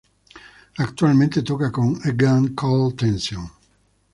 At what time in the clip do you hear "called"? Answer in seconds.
2.55-2.95